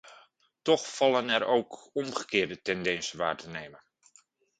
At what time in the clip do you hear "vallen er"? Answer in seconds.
0.95-1.45